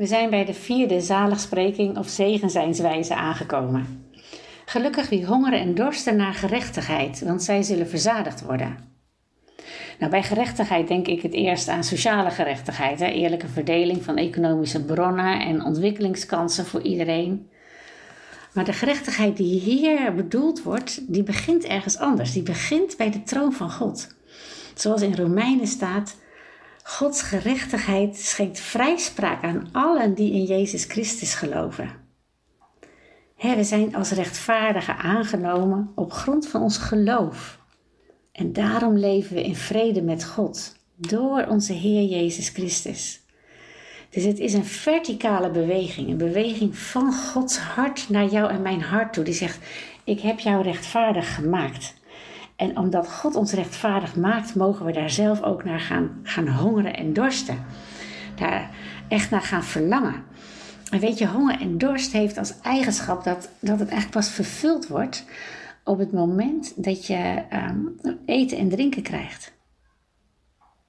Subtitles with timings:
[0.00, 4.10] We zijn bij de vierde zaligspreking of zegenzijnswijze aangekomen.
[4.64, 8.76] Gelukkig wie hongeren en dorsten naar gerechtigheid, want zij zullen verzadigd worden.
[9.98, 13.06] Nou, bij gerechtigheid denk ik het eerst aan sociale gerechtigheid, hè?
[13.06, 17.48] eerlijke verdeling van economische bronnen en ontwikkelingskansen voor iedereen.
[18.52, 22.32] Maar de gerechtigheid die hier bedoeld wordt, die begint ergens anders.
[22.32, 24.14] Die begint bij de troon van God.
[24.74, 26.16] Zoals in Romeinen staat,
[27.00, 31.90] Gods gerechtigheid schenkt vrijspraak aan allen die in Jezus Christus geloven.
[33.36, 37.58] we zijn als rechtvaardigen aangenomen op grond van ons geloof.
[38.32, 43.20] En daarom leven we in vrede met God door onze Heer Jezus Christus.
[44.10, 48.82] Dus het is een verticale beweging, een beweging van Gods hart naar jou en mijn
[48.82, 49.24] hart toe.
[49.24, 49.58] Die zegt:
[50.04, 51.94] Ik heb jou rechtvaardig gemaakt.
[52.60, 56.96] En omdat God ons rechtvaardig maakt, mogen we daar zelf ook naar gaan, gaan hongeren
[56.96, 57.64] en dorsten.
[58.34, 58.70] Daar
[59.08, 60.24] echt naar gaan verlangen.
[60.90, 64.86] En weet je, honger en dorst heeft als eigenschap dat, dat het eigenlijk pas vervuld
[64.88, 65.24] wordt
[65.84, 69.52] op het moment dat je um, eten en drinken krijgt.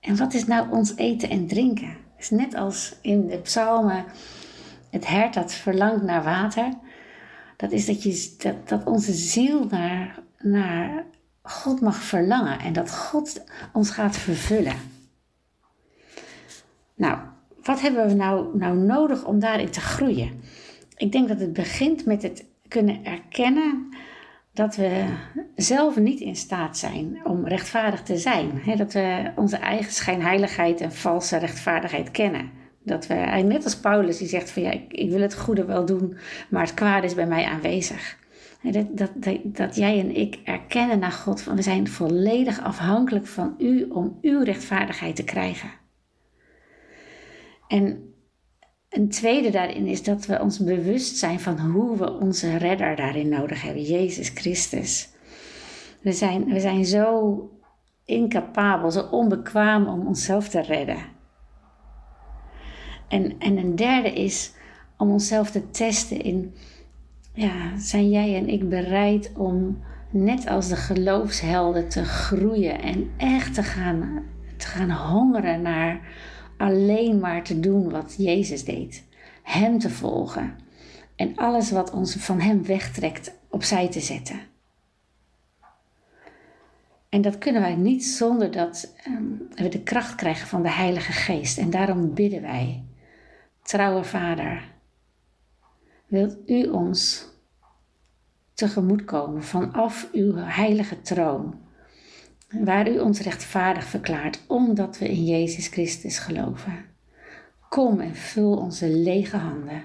[0.00, 1.88] En wat is nou ons eten en drinken?
[1.88, 4.04] Het is net als in de psalmen
[4.90, 6.68] het hert dat verlangt naar water.
[7.56, 11.04] Dat is dat, je, dat, dat onze ziel naar, naar
[11.42, 14.76] God mag verlangen en dat God ons gaat vervullen.
[16.94, 17.18] Nou,
[17.62, 20.40] wat hebben we nou, nou nodig om daarin te groeien?
[20.96, 23.88] Ik denk dat het begint met het kunnen erkennen
[24.52, 25.04] dat we
[25.56, 28.62] zelf niet in staat zijn om rechtvaardig te zijn.
[28.76, 32.50] dat we onze eigen schijnheiligheid en valse rechtvaardigheid kennen.
[32.84, 35.84] Dat we, net als Paulus die zegt van ja, ik, ik wil het goede wel
[35.84, 36.16] doen,
[36.50, 38.20] maar het kwaad is bij mij aanwezig.
[38.62, 43.54] Dat, dat, dat, jij en ik erkennen naar God van we zijn volledig afhankelijk van
[43.58, 45.70] u om uw rechtvaardigheid te krijgen.
[47.68, 48.14] En
[48.88, 53.28] een tweede daarin is dat we ons bewust zijn van hoe we onze redder daarin
[53.28, 55.08] nodig hebben, Jezus Christus.
[56.00, 57.50] We zijn, we zijn zo
[58.04, 61.04] incapabel, zo onbekwaam om onszelf te redden.
[63.08, 64.52] En, en een derde is
[64.96, 66.54] om onszelf te testen in
[67.34, 73.54] ja, zijn jij en ik bereid om net als de geloofshelden te groeien en echt
[73.54, 74.24] te gaan,
[74.56, 76.00] te gaan hongeren naar
[76.56, 79.04] alleen maar te doen wat Jezus deed.
[79.42, 80.56] Hem te volgen
[81.16, 84.40] en alles wat ons van Hem wegtrekt opzij te zetten.
[87.08, 89.22] En dat kunnen wij niet zonder dat ehm,
[89.54, 91.58] we de kracht krijgen van de Heilige Geest.
[91.58, 92.84] En daarom bidden wij,
[93.62, 94.71] trouwe Vader,
[96.12, 97.28] wilt u ons
[98.54, 101.60] tegemoetkomen vanaf uw heilige troon,
[102.50, 106.84] waar u ons rechtvaardig verklaart omdat we in Jezus Christus geloven.
[107.68, 109.82] Kom en vul onze lege handen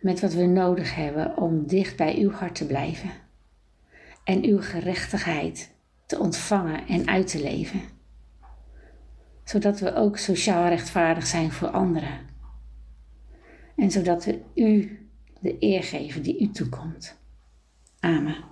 [0.00, 3.10] met wat we nodig hebben om dicht bij uw hart te blijven
[4.24, 5.74] en uw gerechtigheid
[6.06, 7.80] te ontvangen en uit te leven,
[9.44, 12.31] zodat we ook sociaal rechtvaardig zijn voor anderen
[13.82, 14.98] en zodat we u
[15.40, 17.16] de eer geven die u toekomt.
[18.00, 18.44] Amen.